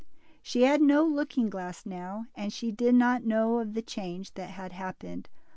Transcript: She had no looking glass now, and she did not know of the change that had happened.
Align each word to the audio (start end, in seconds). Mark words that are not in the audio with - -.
She 0.41 0.63
had 0.63 0.81
no 0.81 1.03
looking 1.05 1.47
glass 1.51 1.85
now, 1.85 2.25
and 2.33 2.51
she 2.51 2.71
did 2.71 2.95
not 2.95 3.23
know 3.23 3.59
of 3.59 3.75
the 3.75 3.83
change 3.83 4.33
that 4.33 4.49
had 4.49 4.71
happened. 4.73 5.29